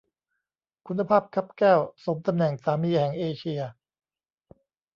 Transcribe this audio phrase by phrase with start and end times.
[0.87, 3.61] คุณภาพคับแก้ว สมตำแหน่งสามีแห่งเอเชีย